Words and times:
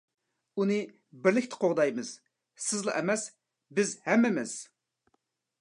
-ئۇنى 0.59 0.77
بىرلىكتە 1.27 1.59
قوغدايمىز. 1.65 2.15
سىزلا 2.69 2.97
ئەمەس، 3.03 3.29
بىز 3.81 3.95
ھەممىمىز! 4.09 4.57